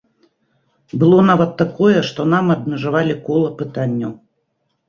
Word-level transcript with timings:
Было 1.03 1.19
нават 1.31 1.51
такое, 1.61 1.97
што 2.09 2.25
нам 2.33 2.45
абмежавалі 2.57 3.13
кола 3.29 3.55
пытанняў. 3.61 4.19